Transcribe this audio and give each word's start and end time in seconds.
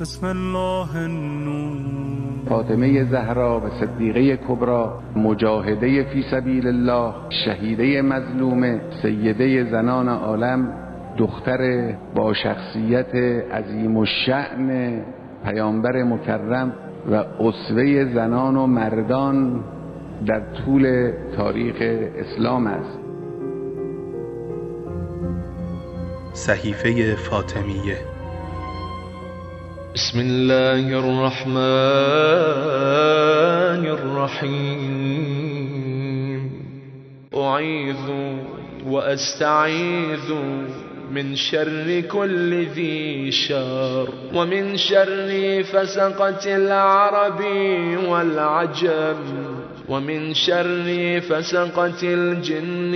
بسم 0.00 0.26
الله 0.26 0.96
النور. 0.96 2.48
فاطمه 2.48 3.04
زهرا 3.04 3.60
و 3.60 3.70
صدیقه 3.80 4.36
کبرا 4.36 5.02
مجاهده 5.16 6.04
فی 6.04 6.22
سبیل 6.30 6.66
الله 6.66 7.14
شهیده 7.44 8.02
مظلومه 8.02 8.80
سیده 9.02 9.70
زنان 9.70 10.08
عالم 10.08 10.72
دختر 11.18 11.92
با 12.14 12.34
شخصیت 12.34 13.14
عظیم 13.52 13.96
و 13.96 14.04
شعن 14.26 15.00
پیامبر 15.44 16.02
مکرم 16.02 16.72
و 17.10 17.14
اسوه 17.40 18.04
زنان 18.14 18.56
و 18.56 18.66
مردان 18.66 19.64
در 20.26 20.42
طول 20.64 21.12
تاریخ 21.36 21.76
اسلام 22.16 22.66
است. 22.66 22.98
صحیفه 26.32 27.14
فاطمیه 27.14 28.13
بسم 29.94 30.20
الله 30.20 30.98
الرحمن 30.98 31.54
الرحيم. 33.86 35.22
أعيذ 37.36 38.06
وأستعيذ 38.86 40.34
من 41.12 41.36
شر 41.36 42.00
كل 42.00 42.66
ذي 42.74 43.30
شر 43.30 44.08
ومن 44.34 44.76
شر 44.76 45.62
فسقة 45.62 46.56
العرب 46.56 47.40
والعجم 48.08 49.16
ومن 49.88 50.34
شر 50.34 51.20
فسقة 51.20 52.02
الجن 52.02 52.94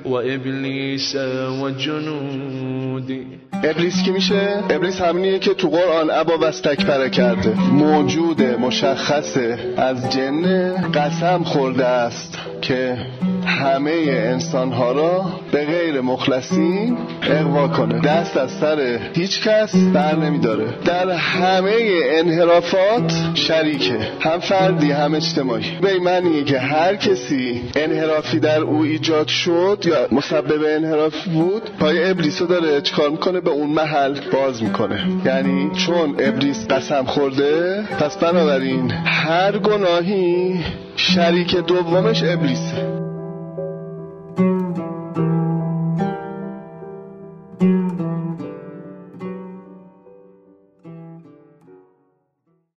وإبليس 0.05 1.15
وجنوده 1.61 3.25
ابلیس 3.63 4.03
کی 4.03 4.11
میشه؟ 4.11 4.63
ابلیس 4.69 5.01
همینیه 5.01 5.39
که 5.39 5.53
تو 5.53 5.69
قرآن 5.69 6.11
ابا 6.11 6.47
استکبره 6.47 7.09
کرده. 7.09 7.53
موجود 7.71 8.41
مشخصه 8.41 9.59
از 9.77 10.09
جن 10.09 10.71
قسم 10.91 11.43
خورده 11.43 11.85
است 11.85 12.37
که 12.61 12.97
همه 13.45 13.91
انسان 14.07 14.71
ها 14.71 14.91
را 14.91 15.25
به 15.51 15.65
غیر 15.65 16.01
مخلصین 16.01 16.97
اقوا 17.23 17.67
کنه. 17.67 18.01
دست 18.01 18.37
از 18.37 18.51
سر 18.51 18.99
هیچ 19.13 19.41
کس 19.41 19.75
بر 19.93 20.15
نمیداره. 20.15 20.65
در 20.85 21.09
همه 21.09 21.73
انحرافات 22.03 23.13
شریکه. 23.33 23.97
هم 24.19 24.39
فردی 24.39 24.91
هم 24.91 25.15
اجتماعی. 25.15 25.77
به 25.81 25.99
معنیه 25.99 26.43
که 26.43 26.59
هر 26.59 26.95
کسی 26.95 27.61
انحرافی 27.75 28.39
در 28.39 28.59
او 28.59 28.81
ایجاد 28.81 29.27
شد 29.27 29.85
یا 29.87 30.07
مسبب 30.11 30.61
انحراف 30.75 31.23
بود؟ 31.27 31.69
پای 31.79 32.09
ابلیسو 32.09 32.45
داره 32.45 32.81
چکار 32.81 33.09
می‌کنه؟ 33.09 33.39
به 33.39 33.49
اون 33.49 33.69
محل 33.69 34.19
باز 34.33 34.63
می‌کنه. 34.63 35.05
یعنی 35.25 35.71
چون 35.75 36.15
ابلیس 36.19 36.67
قسم 36.67 37.03
خورده 37.03 37.83
پس 37.99 38.17
بنابراین 38.17 38.91
هر 38.91 39.57
گناهی 39.57 40.59
شریک 40.95 41.55
دومش 41.55 42.23
ابلیسه. 42.23 42.96